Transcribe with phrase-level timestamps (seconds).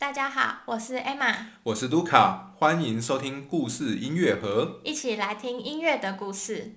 [0.00, 6.76] 大家好，我是 Emma，我是卢卡，欢迎收听故事音乐盒，一起来听音乐的故事。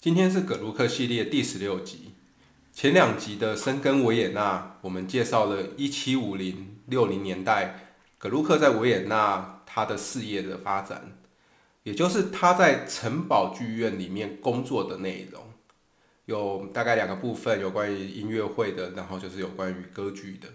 [0.00, 2.09] 今天是葛鲁克系列第十六集。
[2.80, 11.18] 前两集的深根维也纳，我们介绍了一七五零六零年代葛鲁克在维也纳他的事业的发展，
[11.82, 15.42] 也就是他在城堡剧院里面工作的内容，
[16.24, 20.48] 有大概两个部分，有关于音乐会的，然后就是有关于歌剧的。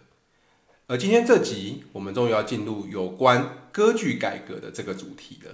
[0.87, 5.51] 而今天这集，我们终于要进入有关歌剧改革的这个主题了。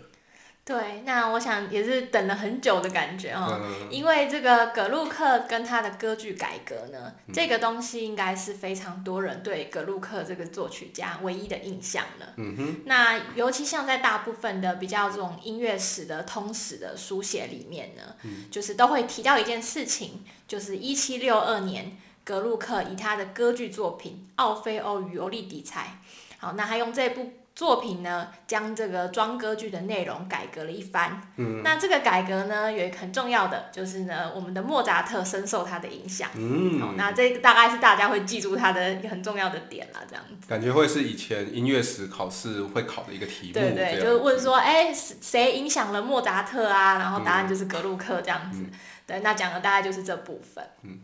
[0.72, 12.34] 对，那我想也是等了很久的感觉哦，因为这个葛鲁克跟他的歌剧改革呢，这个东西应该是非常多人对葛鲁克这个作曲家唯一的印象了。
[12.38, 12.82] 嗯哼。
[12.86, 18.16] 那尤其像在大部分的比较这种音乐史的通史的书写里面呢，
[18.50, 26.00] 就是都会提到一件事情，就是一七六二年，格鲁克以他的歌剧作品《奥菲欧与欧利迪采》，
[26.42, 27.34] 好，那他用这部。
[27.54, 31.22] 作品呢，将这个装歌剧的内容改革了一番。
[31.36, 36.30] 嗯，那这个改革呢，有一个很重要的，就是呢，我们的莫扎特深受他的影响。
[36.36, 40.48] 嗯，好，那这大概是大家会记住他的一个很重要的点了，这样子。
[40.48, 43.54] 感觉会是以前音乐史考试会考的一个题目。
[43.54, 46.98] 对对，就是问说，哎，谁影响了莫扎特啊？
[46.98, 48.66] 然后答案就是格鲁克这样子。
[49.06, 50.66] 对，那讲的大概就是这部分。
[50.84, 51.00] 嗯。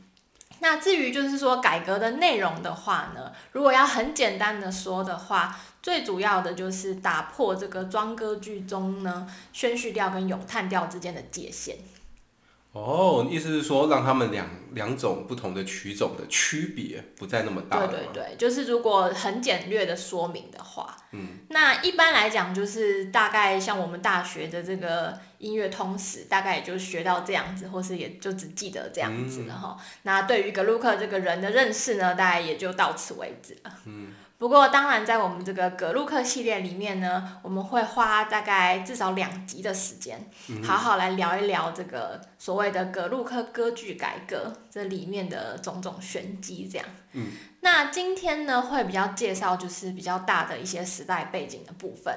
[0.60, 11.78] 那至于就是说改革的内容的话呢，如果要很简单的说的话，最主要的就是打破这个庄歌剧中呢宣叙调跟咏叹调之间的界限。
[12.78, 17.88] 哦，意思是说让他们两两种不同的曲种的区别不再那么大。
[17.88, 29.78] 对对对，就是如果很简略的说明的话，嗯，那一般来讲就是大概像我们大学的这个音乐通史，大概也就学到这样子，或是也就只记得这样子了哈。
[30.04, 33.72] 那对于格鲁克这个人的认识呢，大概也就到此为止了。
[33.86, 34.14] 嗯。
[34.40, 40.30] 不过，当然，在我们这个葛鲁克系列里面呢，我们会花大概至少两集的时间，
[40.64, 46.70] 好好来聊一聊这个所谓的葛鲁克歌剧改革这里面的种种玄机。
[46.72, 47.32] 这样，嗯，
[47.62, 52.16] 那今天呢，会比较介绍就是比较大的一些时代背景的部分。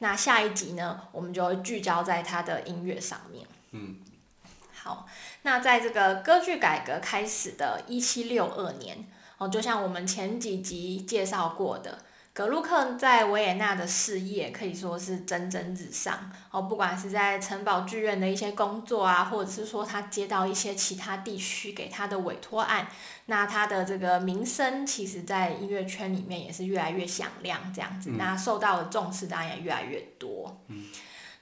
[0.00, 3.46] 那下一集呢，我们就会聚焦在它的音乐上面。
[3.70, 3.96] 嗯，
[4.74, 5.06] 好，
[5.40, 9.06] 那在这个歌剧改革开始的一七六二年。
[9.42, 11.98] 哦，就像我们前几集介绍过的，
[12.32, 16.30] 格鲁克在维也纳的事业可以说是蒸蒸日上。
[16.52, 22.86] 哦，不管是在城堡剧院的一些工作啊，或者是说他接到一些其他地区给他的委托案，
[23.26, 30.62] 那他的这个名声，其实在音乐圈里面也是越来越响亮，这样子，那受到的重视当然也越来越多。
[30.68, 30.86] 嗯。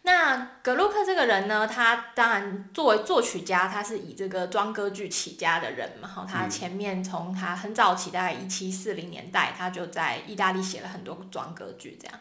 [0.03, 6.09] 那格鲁克这个人呢，他当然作为作曲家，他是以这个装歌剧起家的人嘛。
[6.09, 12.19] 哈，他前面从他很早期，大概一七四零年代，他就在意大利写了很多装歌剧这样。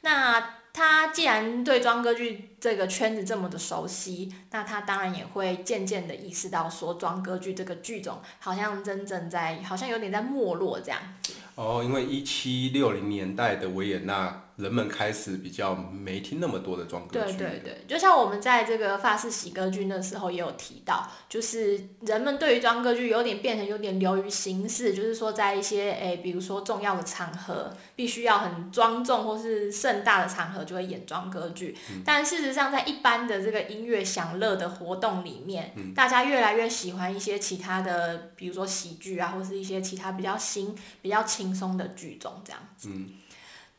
[0.00, 11.34] 那他既然对装歌剧这个圈子这么的熟悉，那他当然也会渐渐的意识到说，装歌剧这个剧种好像真正在，好像有点在没落这样子。
[11.54, 14.41] 哦，因为一七六零年代的维也纳。
[14.56, 17.38] 人们开始比较没听那么多的装歌剧。
[17.38, 31.76] 对对对，就像我们在这个法式喜歌剧那时候也有提到，就是人们对于装歌剧有点变成有点流于形式，就是说在一些诶，比如说重要的场合，必须要很庄重或是盛大的场合就会演装歌剧。
[32.04, 42.90] 但事实上，在一般的这个音乐享乐的活动里面，大家越来越喜欢一些其他的，比如说喜剧啊，或是一些其他比较新、比较轻松的剧种这样子。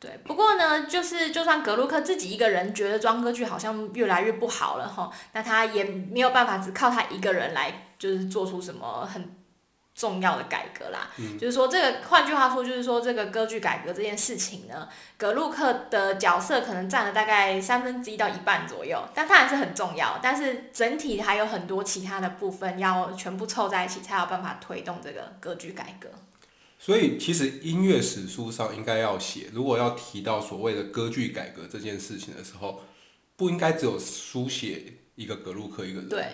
[0.03, 9.33] 对，不过呢，就是就算格鲁克自己一个人觉得装歌剧好像越来越不好了哈，那他也没有办法只靠他一个人来就是做出什么很
[9.95, 11.09] 重要的改革啦。
[11.17, 11.39] 嗯。
[11.39, 20.19] 就是说，这个换句话说，就是说这个歌剧改革这件事情呢，格鲁克的角色可能占了大概三分之一到一半左右，但他还是很重要。
[20.21, 26.09] 但是整体还有很多其他的部分要全部凑在一起，才有办法推动这个歌剧改革。
[26.85, 32.81] 所以，其实音乐史书上应该要写，如果要提到所谓的歌剧改革这件事情的时候，
[33.37, 36.09] 不应该只有书写一个格鲁克一个人。
[36.09, 36.25] 对，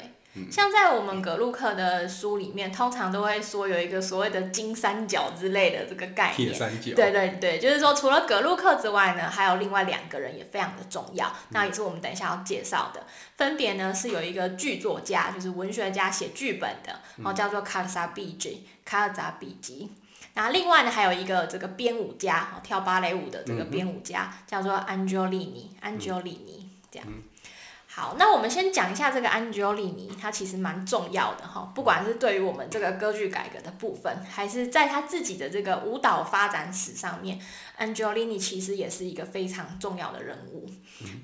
[0.49, 6.49] 像在我们格鲁克的书里面，通常都会说有一个所谓的金三角之类的这个概念。
[6.49, 6.95] 铁三角。
[6.95, 13.05] 对对对，就是说除了格鲁克之外呢，还有另外两个人也非常的重要，那也是我们等一下要介绍的。
[13.37, 19.91] 分别呢是有一个剧作家，就是文学家写剧本的，然后叫做卡尔扎比吉，卡尔扎比吉。
[20.39, 27.05] 然后另外呢，还有一个这个编舞家，跳芭蕾舞的这个编舞家叫做 Angelini，Angelini 这样。
[27.91, 37.39] 好，那我们先讲一下这个 Angelini，他其实蛮重要的哈，不管是对于我们这个歌剧改革的部分，还是在他自己的这个舞蹈发展史上面
[37.79, 40.69] ，Angelini 其实也是一个非常重要的人物。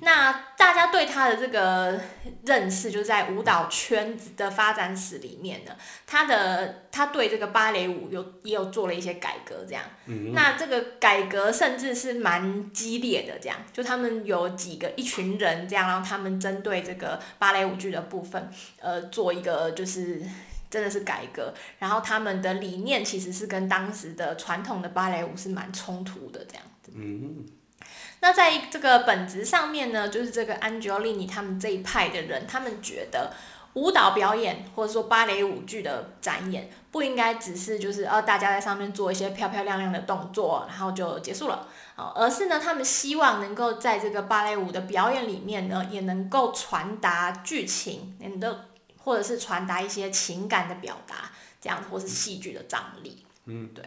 [0.02, 2.02] 那大家对他的这个
[2.46, 5.72] 认识，就是在舞蹈圈子的发展史里面呢，
[6.08, 9.84] 他的他对这个芭蕾舞有也有做了一些改革，这样。
[10.34, 18.50] 那这个改革甚至是蛮激烈的，这样，就他们有几个一群人这样，然后他们针对这个芭蕾舞剧的部分，
[18.82, 20.20] 呃，做一个就是
[20.72, 26.92] 真的是改革，然后他们的理念其实是跟当时的传统的芭蕾舞是蛮冲突的，这样子。
[26.96, 27.46] 嗯。
[28.22, 33.32] 那在这个本质上面呢，就是这个 Angelini 他们这一派的人，他们觉得
[33.75, 48.57] 舞蹈表演或者说芭蕾舞剧的展演，不应该只是就是呃大家在上面做一些漂漂亮亮的动作，然后就结束了啊，而是呢他们希望能够在这个芭蕾舞的表演里面呢，也能够传达剧情，能够
[48.98, 51.31] 或者是传达一些情感的表达，
[51.62, 53.25] 这样或是戏剧的张力。
[53.45, 53.83] 嗯，对。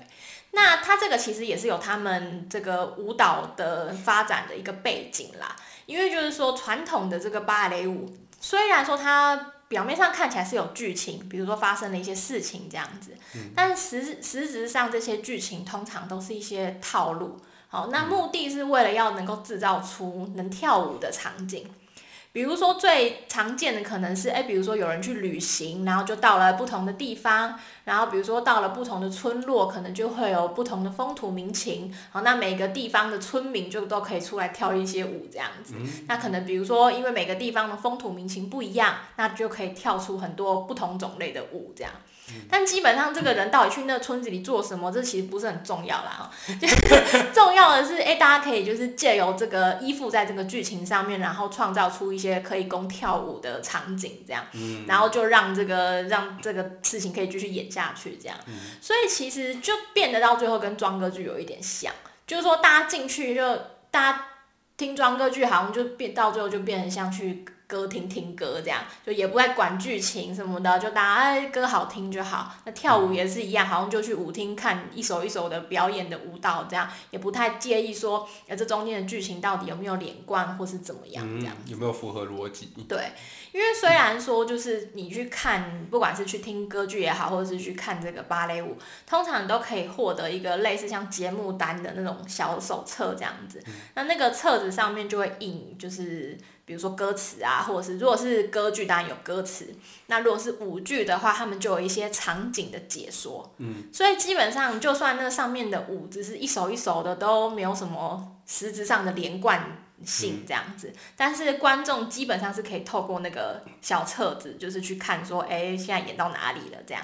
[0.50, 5.56] 那他这个其实也是有他们这个舞蹈的发展的一个背景啦，
[5.86, 8.08] 因为就是说传统的这个芭蕾舞，
[8.40, 13.14] 虽然说它表面上看起来是有剧情，比如说发生了一些事情这样子，
[13.54, 17.38] 但实实质上这些剧情通常都是一些套路。
[17.68, 21.68] 好，那目的是为了要能够制造出能跳舞的场景。
[22.38, 35.74] 比如说最常见的可能是，哎，比如说有人去旅行，然后就到了不同的地方，然后比如说到了不同的村落，可能就会有不同的风土民情，好，那每个地方的村民就都可以出来跳一些舞这样子。
[36.06, 41.92] 那可能比如说，因为每个地方的风土民情不一样，那就可以跳出很多不同种类的舞这样。
[42.50, 46.30] 但基本上这个人到底去那个村子里做什么，这其实不是很重要啦。
[46.60, 46.76] 就是
[47.32, 54.44] 重要的是，哎，大家可以就是借由这个依附在这个剧情上面，然后创造出一些可以供跳舞的场景，这样，
[54.86, 58.36] 然后就让这个让这个事情可以继续演下去，这样。
[58.80, 61.92] 所以其实就变得到最后跟庄歌剧有一点像，
[62.26, 63.56] 就是说大家进去就
[63.90, 64.24] 大家
[64.76, 67.44] 听庄歌剧，好像就变到最后就变成像去。
[67.68, 72.54] 歌听听歌这样，就也不再管剧情什么的，就大家哎歌好听就好。
[72.64, 81.54] 那跳舞也是一样，好像就去舞厅看一首一首的表演的舞蹈这样，也不太介意说，呃，这中间的剧情到底有没有连贯或是怎么样这样。
[81.66, 82.72] 有没有符合逻辑？
[82.88, 83.12] 对，
[83.52, 93.62] 因为虽然说就是你去看，不管是去听歌剧也好，或者是去看这个芭蕾舞，通常你都可以获得一个类似像节目单的那种小手册这样子。
[93.94, 96.38] 那那个册子上面就会印，就是。
[96.68, 99.74] 比如说歌词啊，或者是如果是歌剧，当然有歌词。
[100.08, 103.54] 那如果是舞剧的话，他们就有一些场景的解说。
[103.56, 110.92] 嗯，所以基本上，就算那上面的舞只是一首一首的，都没有什么实质上的连贯性这样子。
[111.16, 117.02] 但是观众基本上是可以透过那个小册子，就是去看说，哎，现在演到哪里了这样。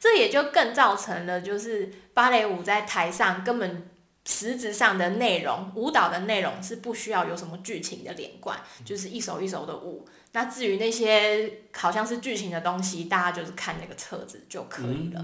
[0.00, 3.88] 这也就更造成了，就是芭蕾舞在台上根本。
[4.24, 10.06] 实质上的内容，舞蹈的内容是不需要有什么剧情的连贯，就是一首一首的舞。
[10.34, 15.22] 那至于那些好像是剧情的东西，大家就是看那个册子就可以了。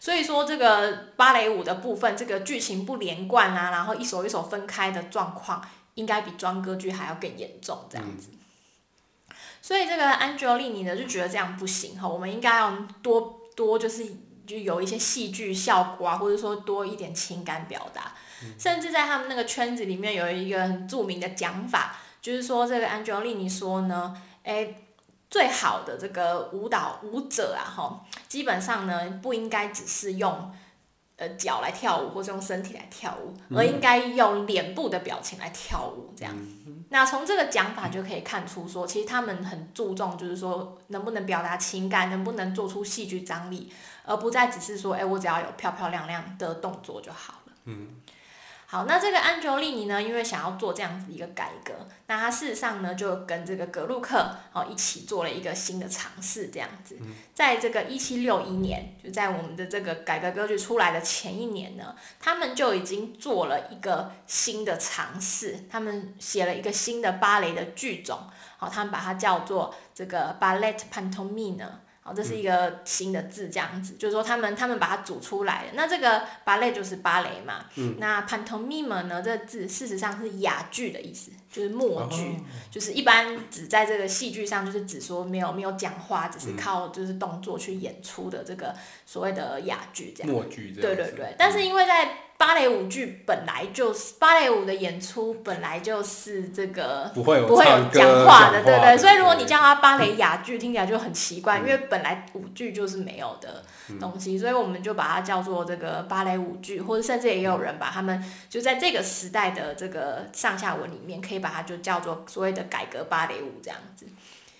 [0.00, 5.64] 所以说，这个芭蕾舞的部分，这个剧情不连贯啊，然后一首一首分开的状况，
[5.94, 8.30] 应该比装歌剧还要更严重这样子。
[9.60, 14.04] 所以这个 Angelini 呢就觉得这样不行哈，我们应该要多多就是
[14.44, 18.14] 就有一些戏剧效果啊，或者说多一点情感表达。
[18.58, 24.74] 甚至在他们那个圈子里面有一个很著名的讲法，就是说这个 Angelini 说呢，哎，
[25.30, 30.52] 最好的这个舞蹈舞者啊，哈，基本上呢不应该只是用
[31.16, 36.34] 呃脚来跳舞，或者用身体来跳舞，而应该用脸部的表情来跳舞，这样。
[36.90, 43.70] 那从这个讲法就可以看出，说其实他们很注重，就是说能不能表达情感，能不能做出戏剧张力，
[44.04, 47.52] 而不再只是说，哎，我只要有漂漂亮亮的动作就好了。
[47.64, 48.00] 嗯。
[48.70, 51.72] 好，那这个安卓丽尼呢，因为想要做这样子一个改革，
[52.06, 56.98] 那他事实上呢，就跟这个格鲁克哦一起做了一个新的尝试，这样子，
[57.32, 68.20] 在这个一七六一年，就在我们的这个改革歌剧出来的前一年呢，他们就已经做了一个新的尝试，他们写了一个新的芭蕾的剧种，
[68.58, 71.66] 好，他们把它叫做这个 ballet pantomime。
[72.08, 75.72] 好，这是一个新的字，这样子，就是说他们他们把它组出来的。
[75.74, 77.66] 那这个芭蕾就是芭蕾嘛，
[77.98, 82.38] 那 pantomime 呢，这个字事实上是哑剧的意思，就是默剧，
[82.70, 88.74] 就是一般只在这个戏剧上，就是只说没有没有讲话，只是靠就是动作去演出的这个
[89.04, 90.32] 所谓的哑剧这样。
[90.32, 90.96] 默剧这样。
[90.96, 98.96] 对对对，但是因为在芭蕾舞剧本来就是芭蕾舞的演出，本来就是这个不会不会有讲话的，对对。
[98.96, 103.64] 所以如果你叫它芭蕾哑剧， 听起来就很奇怪，因为本来舞剧就是没有的
[103.98, 114.06] 东西，所以我们就把它叫做这个芭蕾舞剧，或者甚至也有人把他们就在这个时代的这个上下文里面，可以把它就叫做所谓的改革芭蕾舞这样子。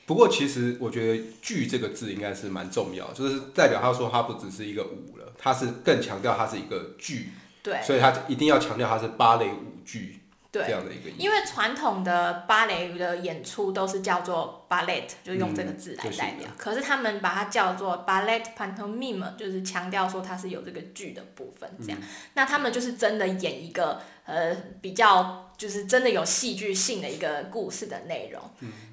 [0.05, 7.29] 不过其实我觉得“剧”这个字应该是蛮重要，就是代表他说它不只是一个舞了，它是更强调它是一个剧。
[7.63, 11.11] 对，所以他一定要强调它是芭蕾舞剧这样的一个。
[11.19, 16.49] 因为传统的芭蕾的演出都是叫做 ballet，就用这个字来代表。
[16.57, 21.99] 可是他们把它叫做 ballet pantomime，就是强调说它是有这个剧的部分这样。
[22.35, 25.45] 那他们就是真的演一个呃比较。
[25.59, 28.41] 就是真的有戏剧性的一个故事的内容。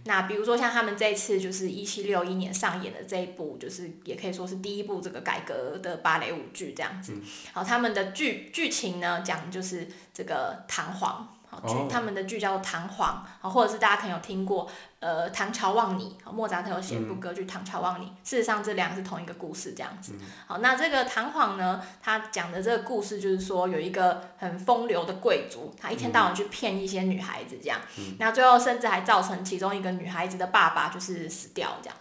[0.05, 7.13] 那比如说像他们这次就是一七六一年上演的这一部，就是也可以说是第一部这个改革的芭蕾舞剧这样子。
[7.53, 11.34] 好，他们的剧剧情呢讲就是这个弹簧。
[11.67, 13.15] 剧他们的剧叫做《唐璜》，
[13.49, 14.67] 或者是大家可能有听过，
[14.99, 16.17] 呃，《唐乔望你》。
[16.31, 20.13] 莫扎特有写一部歌剧《唐乔望你》，事实上这两个是同一个故事，这样子。
[20.47, 27.79] 好，那这个《唐璜》呢，他讲的这个故事就是说，有一个很风流的贵族，他一天到晚去骗一些女孩子，这样。
[28.19, 31.97] 那最后甚至还造成其中一个女孩子的爸爸就是死掉，这样。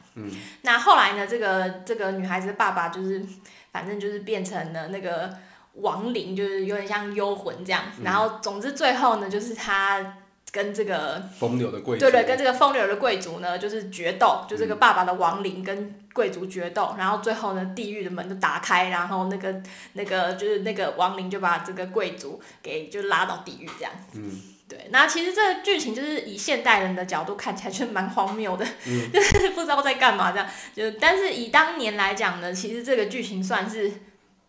[0.62, 3.24] 那后来呢，这个这个女孩子的爸爸就是，
[3.72, 5.36] 反正就是变成了那个。
[5.74, 10.18] 亡灵就是有点像幽魂这样，然后总之最后呢，就是他
[10.52, 19.60] 跟这个风流的贵族，对对，跟这个风流的贵族呢，就是决斗，就这个爸爸的亡灵跟贵族决斗，然后最后呢，地狱的门就打开，然后那个
[19.94, 24.20] 那个就是那个亡灵就把这个贵族给就拉到地狱这样子。
[24.20, 28.64] 嗯，对，那其实这个剧情就是以现代人的角度看起来就蛮荒谬的，
[29.12, 33.90] 就是不知道在干嘛这样，就但是以当年来讲呢，其实这个剧情算是。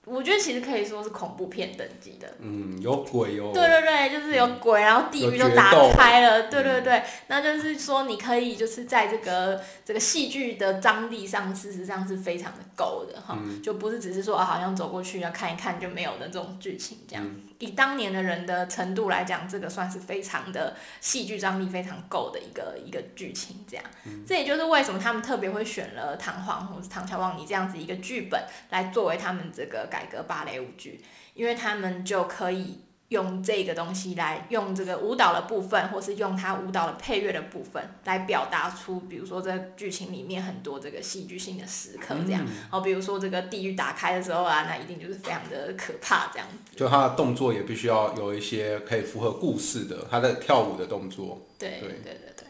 [0.05, 2.27] 我觉得其实可以说是恐怖片等级的。
[2.39, 3.51] 嗯，有鬼哦。
[3.53, 6.43] 对对对，就是有鬼，然后地狱都打开了。
[6.43, 17.25] 对对对，那就是说你可以就是在这个这个戏剧的张力上，事实上是非常的够的哈，就不是只是说啊，好像走过去要看一看就没有的这种剧情这样。
[17.59, 23.85] 以当年的人的程度来讲，这个算是非常的戏剧张力非常够的一个一个剧情，这样。
[24.25, 32.84] 这也就是为什么他们特别会选了《唐璜》或者《唐乔望尼》这样子一个剧本来作为他们这个改革芭蕾舞剧，因为他们就可以。
[33.09, 42.43] 用这个东西来用这个舞蹈的部分，或是用他舞蹈的配乐的部分来表达出，比如说在剧情里面很多这个戏剧性的时刻，这样。
[42.43, 46.75] 然后，比如说这个地狱打开的时候啊，那一定就是非常的可怕，这样子。
[46.75, 51.45] 就他的动作也必须要有一些可以符合故事的，他的跳舞的动作。
[51.59, 52.47] 对对对对对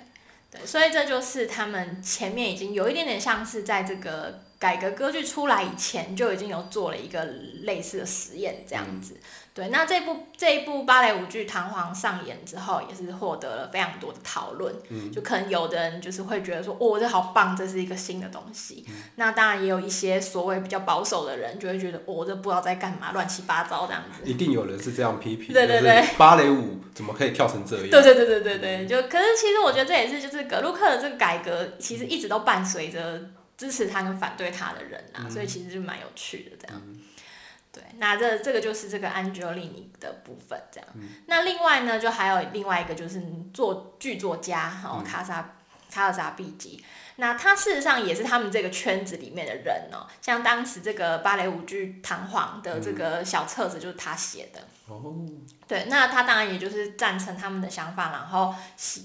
[0.51, 7.23] 对，所以这就是他们前面已经有一点点像是在这个改革歌剧出来以前就已经有做了一个
[7.63, 9.19] 类似的实验，这样子。
[9.55, 14.75] 对，那这部这一部芭蕾舞剧《弹簧》上演之后，也是获得了非常多的讨论。
[14.89, 18.85] 嗯，就可能有的人就是会觉得说，哦，这好棒，这是一个新的东西。
[19.15, 24.29] 那当然也有一些所谓比较保守的人，就会觉得，哦，这不知道在干嘛，乱七八糟这样子。
[24.29, 25.53] 一定有人是这样批评。
[25.53, 27.89] 对对对，芭蕾舞怎么可以跳成这样？
[27.89, 33.21] 对对对对对对，就可是其实我觉得这也是就是格鲁克的这个改革，其实一直都伴随着
[33.55, 36.81] 支持他跟反对他的人啊，所以其实就蛮有趣的这样。
[37.75, 40.89] 对，那这这个就是这个 Angelini 的部分，这样。
[41.25, 43.21] 那另外呢，就还有另外一个就是
[43.53, 45.55] 作剧作家哈，卡萨
[45.91, 46.81] 卡尔萨毕吉。
[47.17, 54.61] 那他事实上也是他们这个圈子里面的人哦，像当时这个芭蕾舞剧《弹簧》的这个小册子就是他写的。
[54.87, 55.13] 哦。
[55.67, 58.53] 对，那他当然也就是赞成他们的想法，然后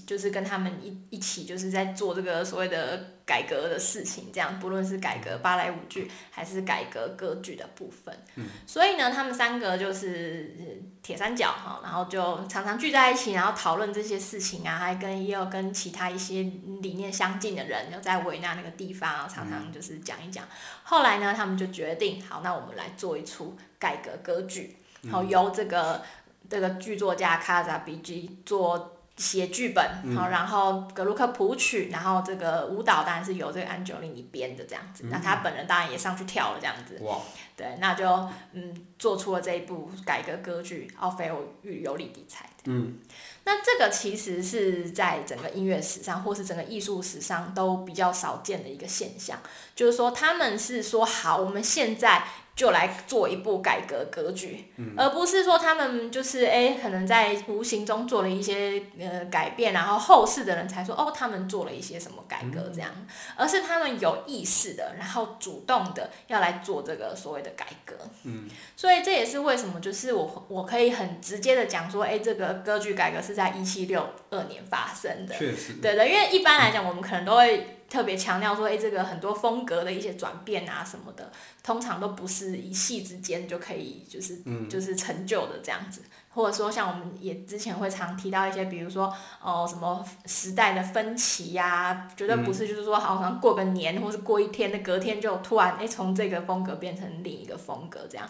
[0.05, 8.13] 就是跟他们一一起就是在做这个所谓的改革的事情，这样不论是改革芭蕾舞剧还是改革歌剧的部分。
[8.35, 8.45] 嗯。
[8.67, 16.43] 所以呢，他们三个就是铁三角哈，然后就常常聚在一起，然后讨论这些事情啊，还跟也有跟其他一些
[16.81, 20.45] 理念相近的人，就在维纳那个地方常常就是讲一讲。
[20.83, 26.03] 后来呢，他们就决定，好，那我们来做一出改革歌剧，然后由这个。
[26.49, 37.19] 这个剧作家卡扎比基做写剧本，好，然后格鲁克谱曲，然后这个舞蹈当然是由这个安吉丽尼编的这样子，那他本人当然也上去跳了这样子，哇，
[37.55, 38.07] 对，那就
[38.53, 42.45] 嗯做出了这一部改革歌剧《奥菲欧与尤里迪采》。
[42.65, 42.99] 嗯，
[43.43, 49.39] 那这个其实是在整个音乐史上或是整个艺术史上都比较少见的一个现象，
[49.75, 52.23] 就是说他们是说好，我们现在。
[52.53, 62.91] 就来做一部改革歌剧，而不是说他们就是哎，可能在无形中做了一些呃改变，然后后世的人才说哦，他们做了一些什么改革这样，
[63.35, 67.95] 而是他们有意识的，然后主动的要来做这个所谓的改革。
[68.25, 75.35] 嗯，所以这也是为什么就是我我可以很直接的讲说，哎，这个歌剧改革是在一七六二年发生的。
[75.35, 75.73] 确实。
[75.81, 77.77] 对的，因为一般来讲，我们可能都会。
[77.91, 81.29] 特别强调说，哎，这个很多风格的一些转变啊什么的，
[81.61, 86.01] 通常都不是一夕之间就可以，就是就是成就的这样子。
[86.33, 98.25] 或者说，像我们也之前会常提到一些，比如说，哦，什么时代的分歧呀，绝对不是就是说，好像过个年或是过一天的隔天就突然哎从这个风格变成另一个风格这样。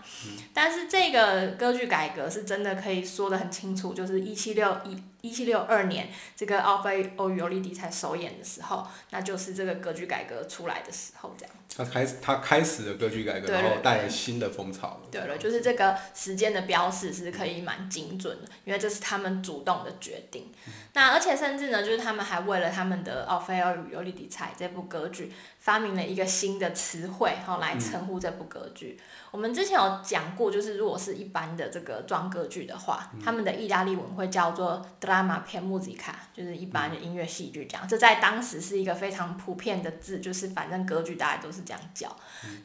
[0.51, 11.55] 但是这个歌剧改革是真的可以说的很清楚，就是一七六一一七六二年这个奥菲欧与尤利迪才首演的时候，那就是这个歌剧改革出来的时候这样。
[11.73, 14.99] 他开始，他开始的歌剧改革，然后带来新的风潮。
[15.09, 20.51] 对了，就是这个时间的标示是可以蛮精准的，因为这是他们主动的决定。
[20.93, 25.31] 那而且甚至呢，就是他们还为了他们的《奥菲欧与尤利迪采》这部歌剧。
[25.61, 28.99] 发明了一个新的词汇，哈，来称呼这部歌剧。
[29.29, 37.87] 我们之前有讲过，就是如果是一般的这个装歌剧的话，他们的意大利文会叫做 drama per musica，就是一般的音乐戏剧这样。
[37.87, 42.13] 这在当时是一个非常普遍的字，就是反正歌剧大家都是这样叫。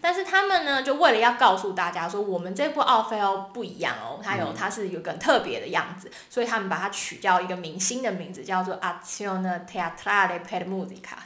[0.00, 11.18] 但是他们呢，就为了要告诉大家说，我们这部奥菲欧不一样哦，它有它是有个特别的样子，所以他们把它取掉一个明星的名字，叫做 Azione Teatrale per musica。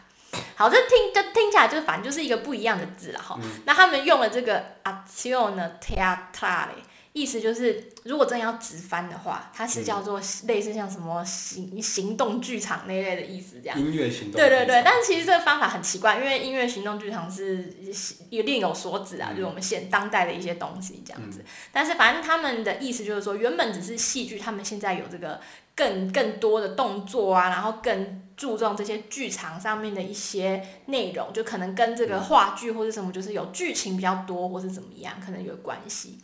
[0.54, 3.38] 好，这听就听起来就是反正就是一个不一样的字了哈。
[3.64, 6.68] 那他们用了这个 azione teatrale，
[7.12, 13.78] 意思就是如果真要直翻的话，它是叫做类似像什么行行动剧场那类的意思这样。
[13.80, 14.32] 音乐行动。
[14.32, 17.74] 对对对，但其实这个方法很奇怪，因为音乐行动剧场是
[18.28, 21.44] 也另有所指啊，就是我们现当代的一些东西这样子。
[21.72, 25.40] 但是反正他们的意思就是说，原本只是戏剧，他们现在有这个。
[25.74, 36.18] 更更多的动作啊，然后更注重这些剧场上面的一些内容，就可能跟这个话剧或者什么，就是有剧情比较多，或是怎么样，可能有关系。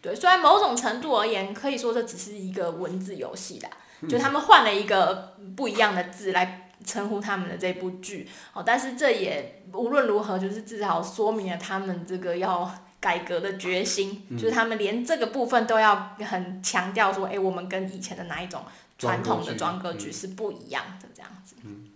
[0.00, 3.70] 对，虽然某种程度而言，可以说这只是一个文字游戏啦，
[4.08, 18.62] 就他们换了一个不一样的字来称呼他们的这部剧哦，但是这也无论如何，就是至少说明了他们这个要改革的决心，就是他们连这个部分都要很强调说，哎，我们跟以前的哪一种。
[19.02, 21.56] 传统的装歌剧是不一样的，这样子。
[21.62, 21.90] 嗯，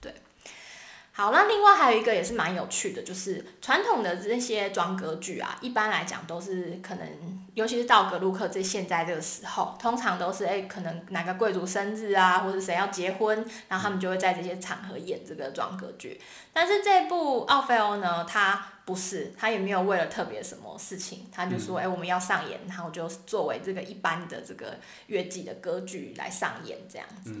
[0.00, 0.14] 对。
[1.12, 16.20] 好，那另外还有一个也是蛮有趣的，就是传统的这些装歌剧啊，一般来讲都是可能，尤其是到格鲁克这现在这个时候，通常都是哎，可能哪个贵族生日啊，或者谁要结婚，然后他们就会在这些场合演这个装歌剧。
[16.52, 27.34] 但是这部奥菲欧呢，它不是，他也没有为了特别什么事情，他就说，哎，我们要上演，然后就作为这个一般的这个乐季的歌剧来上演这样子。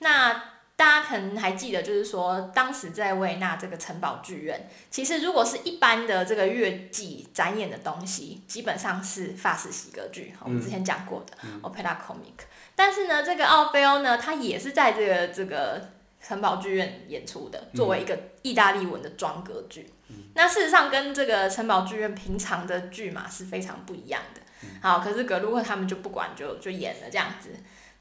[0.00, 0.32] 那
[0.74, 12.44] 大家可能还记得，就是说当时在维也纳这个城堡剧院，其实如果是一般的这个乐季展演的东西，基本上是法式喜歌剧，我们之前讲过的 opera comic。
[12.74, 15.97] 但是呢，这个奥菲欧呢，他也是在这个这个。
[16.20, 19.90] 城堡剧院演出的，作为一个意大利文的装歌剧，
[20.34, 24.40] 那事实上跟这个城堡剧院平常的剧码是非常不一样的。
[24.82, 27.50] 好，可是格鲁克他们就不管，就就演了这样子。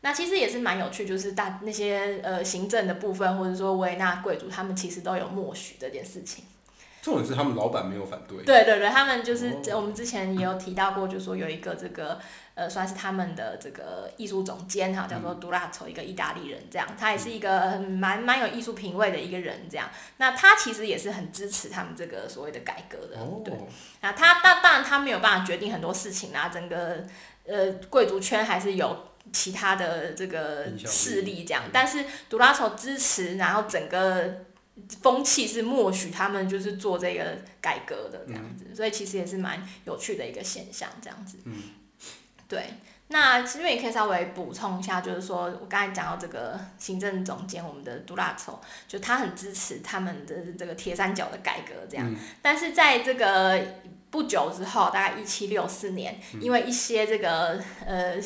[0.02, 6.46] 那其实也是蛮有趣，就是大那些呃行政的部分，或者说维也纳贵族，他们其实都有默许这件事情。
[7.02, 8.44] 重点是他们老板没有反对。
[8.44, 12.20] 对对对，他们就是我们之前也有提到过，就说有一个这个
[12.58, 19.88] 呃，算是他们的这个艺术总监哈，叫做杜拉丑，一个意大利人，这样，他也是一个蛮蛮有艺术品味的一个人，这样。
[20.18, 23.16] 那他其实也是很支持他们这个所谓的改革的，
[23.46, 23.54] 对。
[24.02, 27.06] 那他当当然他没有办法决定很多事情啊，整个
[27.46, 34.48] 呃贵族圈还是有其他的这个势力这样，但是杜拉丑支持，然后整个。
[35.02, 41.40] 风气是默许他们就是做这个改革的这样子，所以其实也是蛮有趣的一个现象这样子。
[41.46, 41.56] 嗯，
[42.48, 42.66] 对。
[43.10, 52.14] 那其实也可以稍微补充一下，就是说我刚才讲到这个行政总监，我们的杜拉丑，就他很支持他们的这个铁三角的改革这样。
[52.42, 53.62] 但是在这个
[54.10, 58.18] 不久之后，大概一七六四年，因为一些这个呃。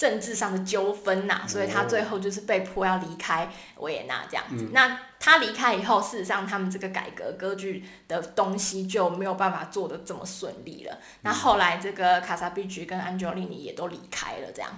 [0.00, 4.70] 政治上的纠纷呐，所以他最后就是被迫要离开维也纳这样子。
[4.72, 10.96] 那他离开以后，事实上他们这个改革歌剧的东西就没有办法做的这么顺利了。
[11.20, 14.70] 那后来这个卡萨比菊跟安吉丽尼也都离开了这样。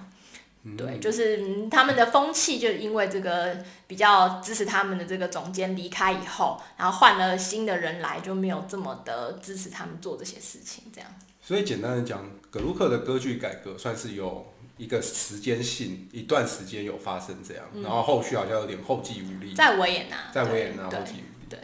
[0.77, 3.57] 对，就是他们的风气，就是因为这个
[3.87, 11.09] 比较支持他们的这个总监离开以后，然后换了新的人来，就没有这么的支持他们做这些事情，这样。
[11.41, 19.53] 所以简单的讲，格鲁克的歌剧改革算是有一个时间性，一段时间有发生这样，然后后续好像有点后继无力。
[19.53, 21.47] 在维也纳，在维也纳后继无力。
[21.49, 21.59] 对。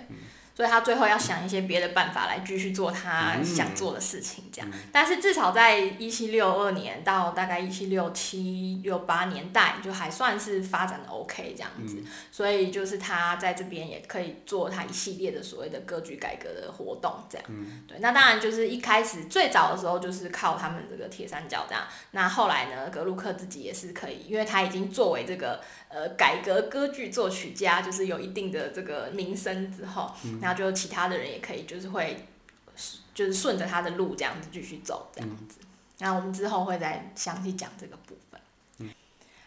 [0.60, 4.69] 所以他最后要想一些别的办法来继续做他想做的事情，这样。
[4.91, 12.04] 但是至少在一七六二年到大概一七六七六八年代，就还算是发展的 OK 这样子。
[12.30, 17.48] 所以就是他在这边也可以做他一系列的所谓的歌剧改革的活动，这样。
[17.88, 21.86] 对，那当然就是一开始最早的时候就是靠他们这个铁三角这样。
[22.12, 25.62] 那后来呢，格鲁克自己也是可以，因为他已经作为这个。
[25.91, 32.25] 呃，改革歌剧作曲家就是有一定的这个名声之后，然后就其他的人也可以就是会，
[33.13, 35.59] 就是顺着他的路这样子继续走这样子。
[35.97, 38.39] 然后我们之后会再详细讲这个部分。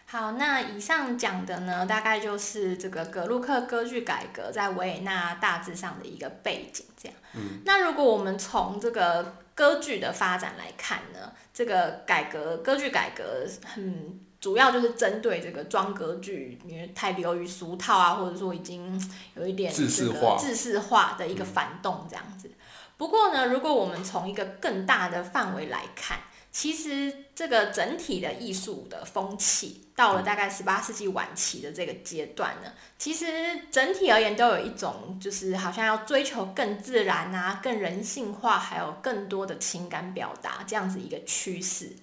[0.05, 7.17] 好，那以上讲的呢，大概就是这个格鲁克歌剧改革在维也纳大致上的一个背景这样。
[7.65, 14.19] 那如果我们从这个歌剧的发展来看呢，这个改革歌剧改革很。
[14.43, 19.01] 主要就是针对这个装格剧，因为太流于俗套啊，或者说已经
[19.35, 22.51] 有一点这个制式化的一个反动这样子。
[22.97, 26.19] 不过呢，如果我们从一个更大的范围来看，
[26.51, 33.25] 其实这个整体的艺术的风气，到了大概十八世纪晚期的这个阶段呢，其实
[33.71, 41.93] 整体而言都有一种就是好像要追求更自然啊、更人性化，还有更多的情感表达这样子一个趋势。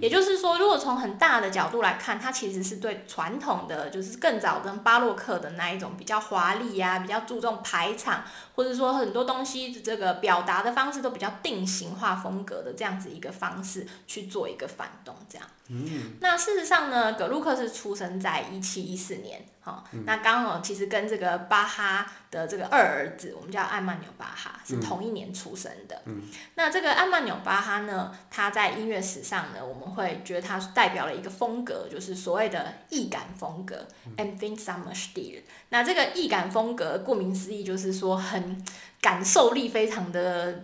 [0.00, 15.46] 也就是说，如果从很大的角度来看，它其实是对传统的，就是更早跟巴洛克的那一种比较华丽呀，比较注重排场，或者说很多东西这个表达的方式都比较定型化风格的这样子一个方式去做一个反动，这样。
[15.68, 16.12] 嗯。
[16.20, 19.44] 那事实上呢，格鲁克是出生在一七一四年。
[19.70, 26.02] 好，那刚好其实跟这个巴哈的这个二儿子，我们叫艾曼纽巴哈，是同一年出生的。
[26.06, 26.22] 嗯，
[26.56, 35.40] 那这个艾曼纽巴哈呢，他在音乐史上呢，我们会觉得他代表了一个风格，就是所谓的易感风格 a m p h i n summer style。
[35.70, 38.64] 那这个易感风格，顾名思义就是说很。
[39.02, 40.62] 感受力非常的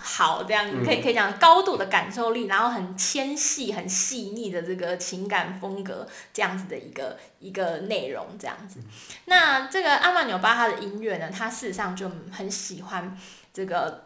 [0.00, 8.80] 好，这样可以可以讲高度的感受力，然后很纤细、很细腻的这个情感风格，这样子的一个一个内容，这样子。
[9.26, 13.14] 那这个阿曼纽巴他的音乐呢，他事实上就很喜欢
[13.52, 14.04] 这个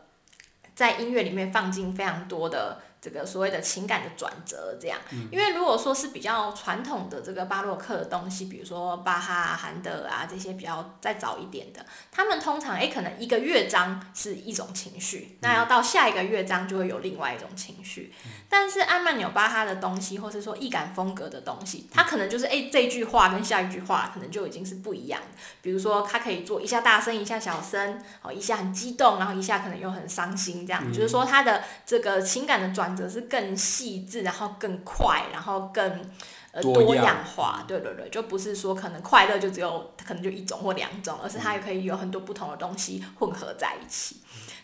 [0.74, 2.80] 在音乐里面放进非常多的。
[3.08, 4.98] 这个所谓的情感的转折，这样，
[5.30, 18.12] 因为如果说是比较传统的这个巴洛克的东西，比如说巴哈、韩德啊这些比较再早一点的，他们通常诶可能一个乐章是一种情绪，那要到下一个乐章就会有另外一种情绪。
[18.50, 25.28] 但是安曼纽巴哈的东西，或是说易感风格的东西，它可能就是诶这句话跟下一句话可能就已经是不一样的。
[25.62, 32.97] 比如说，它可以做一下大声，一下小声，哦，一下很激动，然后一下可能又很伤心，这样，就是说它的这个情感的转。
[32.98, 36.04] 则是更细致，然后更快，然后更
[36.52, 37.64] 呃多样化。
[37.68, 44.16] 对对对，就不是说可能快乐就只有可能就一种或两种，而是它也可以有很多不同的东西混合在一起。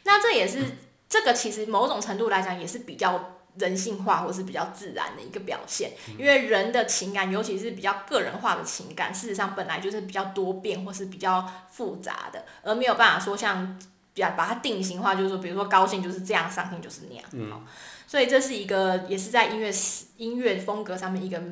[0.02, 0.62] 那这也是
[1.08, 5.92] 这个其实某种程度来讲也是比较人性化或是比较自然的一个表现。
[6.18, 13.78] 因为人的情感，尤其是比较个人化的情感，事实上本来就是比较多变或是比较复杂的，而没有办法说像
[14.12, 17.24] 比较把它定型化，就是说比如说高兴就是这样，伤心就是那样。
[17.32, 17.64] 嗯。
[18.14, 19.72] 所以这是一个，也是在音乐、
[20.18, 21.42] 音乐风格上面一个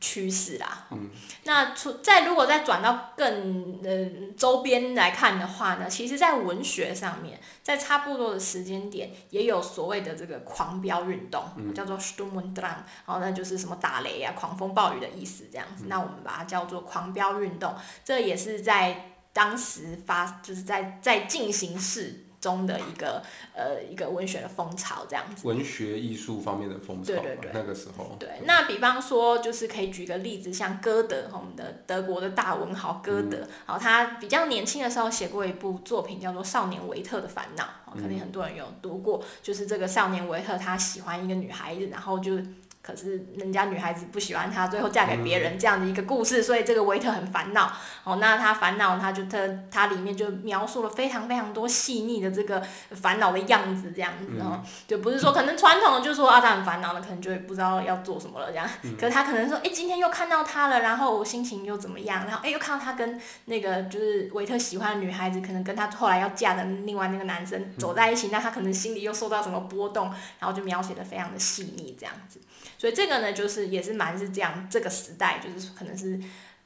[0.00, 0.88] 趋势啦。
[0.90, 1.08] 嗯。
[1.44, 11.40] 那出在如果再转到更呃周边来看的话呢，其实，在文学上面，在差不多的时间点，也有所谓的这个狂飙运动，
[11.72, 15.84] 叫做 Sturm und Drang，然后那就是什么打雷啊、狂风暴雨的意思这样子。
[15.86, 22.24] 那我们把它叫做狂飙运动，这也是在当时发，就是在在进行式。
[22.40, 23.22] 中的一个
[23.54, 28.16] 呃一个文学的风潮这样子，文学艺术方面的风潮，对对对，那个时候。
[28.18, 37.64] 对，那比方说就是可以举个例子，像歌德，我们的德国的大文豪歌德，好，他比较年轻的时候写过一部作品叫做《少年维特的烦恼》，
[37.98, 42.38] 肯定很多人有读过，就是这个少年维特他喜欢一个女孩子，然后就。
[42.80, 47.70] 可是人家女孩子不喜欢他，最后嫁给别人这样的一个故事，所以这个维特很烦恼。
[48.04, 49.38] 哦，那他烦恼，他就他
[49.70, 58.66] 他里面就描述了非常非常多细腻的这个烦恼的样子，这样子哦，就不是说可能传统的就说啊他很烦恼了，可能就会不知道要做什么了这样。
[58.98, 62.24] 可是他可能说，哎，今天又看到他了，然后我心情又怎么样？
[62.24, 70.06] 然后哎，又看到他跟那个就是维特喜欢的女孩子，可能跟他后来要嫁的另外那个男生走在一起，那他可能心里又受到什么波动，
[70.38, 72.40] 然后就描写的非常的细腻这样子。
[72.78, 76.16] 所以这个呢，就是也是蛮是这样，这个时代就是可能是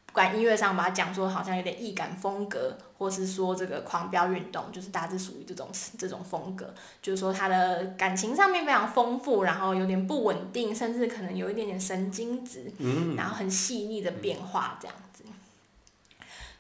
[0.05, 12.71] 不管音乐上把它讲说好像有点易感风格，或是说这个狂飙运动，就是大致属于这种这种风格，就是说他的感情上面非常丰富，然后有点不稳定，甚至可能有一点点神经质，
[13.17, 15.25] 然后很细腻的变化这样子。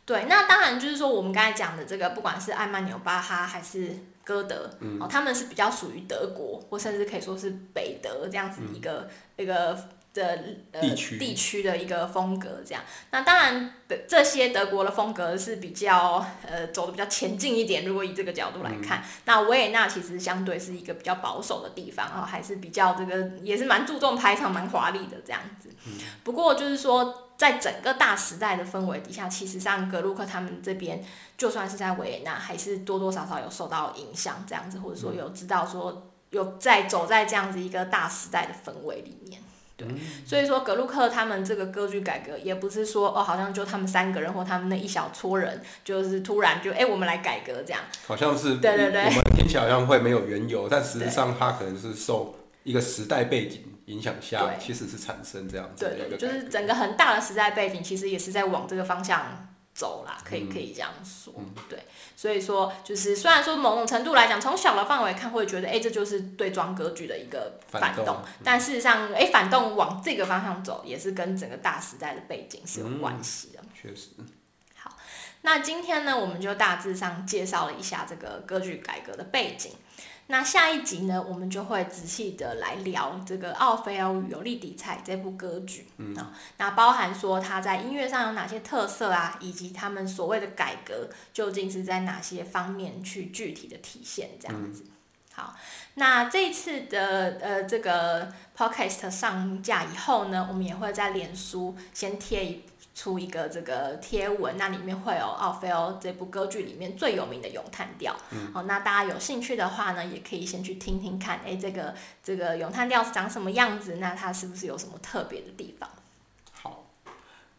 [0.06, 3.98] 对，那当然就是说我们刚才讲的这个，不管是艾曼纽巴哈还是。
[4.24, 9.76] 歌德，哦，他们是比较属于德国，或甚至可以说是北德这样子一个一个
[10.14, 10.38] 的
[10.72, 12.82] 呃地区的一个风格这样。
[13.10, 13.74] 那当然，
[14.08, 17.84] 这些德国的风格是比较呃走的比较前进一点。
[17.84, 25.68] 如果以这个角度来看，那维也纳其实相对是一个比较保守的地方，然后还是比较这个也是蛮注重排场、蛮华丽的这样子。
[26.22, 27.28] 不过就是说。
[27.34, 31.04] 在整个大时代的氛围底下，其实像格鲁克他们这边，
[31.36, 39.42] 就算是在维也纳，还是多多少少有受到影响，这样子，或者说有知道说有在走在这样子一个大时代的氛围里面。
[39.88, 47.80] 对，所以说格鲁克他们这个歌剧改革，也不是说哦，好像就他们三个人或他们那一小撮人，就是突然就哎，我们来改革这样。
[48.06, 53.62] 好像是对对对，我们听起来好像会没有缘由，但实际上他可能是受一个时代背景。
[53.86, 59.51] 影响下，其实是产生这样子的一个，就是整个很大的时代背景，其实也是在往这个方向
[59.82, 61.34] 走啦，可以可以这样说，
[61.68, 61.82] 对。
[62.14, 73.58] 所以说，就是虽然说某种程度来讲，从小的范围看，会觉得哎，这就是对庄歌剧的一个反动，但事实上，哎，反动往这个方向走，也是跟整个大时代的背景是有关系的。
[73.74, 74.10] 确实。
[74.76, 74.96] 好，
[75.40, 79.72] 那今天呢，我们就大致上介绍了一下这个歌剧改革的背景。
[80.28, 94.86] 那下一集呢，我们就会仔细的来聊这个《奥菲奥与尤利迪采》这部歌剧啊，那包含说它在音乐上有哪些特色啊，以及他们所谓的改革究竟是在哪些方面去具体的体现这样子。
[95.34, 95.54] 好，
[95.94, 102.62] 那这一次的呃这个 podcast 上架以后呢，我们也会在脸书先贴一。
[102.94, 108.14] 出一个这个贴文，那里面会有奥菲欧这部歌剧里面最有名的咏叹调。
[108.54, 113.96] 哦，那大家有兴趣的话呢，也可以先去听听看，哎，这个这个咏叹调是长什么样子？
[113.96, 115.88] 那它是不是有什么特别的地方？
[116.52, 116.84] 好，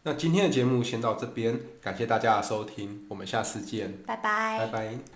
[0.04, 5.13] 那今天的节目先到这边，感谢大家的收听，我们下次见，拜拜，拜拜。